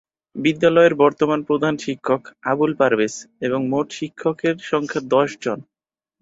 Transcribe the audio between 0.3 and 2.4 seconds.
বিদ্যালয়ের বর্তমান প্রধান শিক্ষক